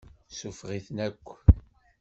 [0.37, 1.27] Suffeɣ-iten akk.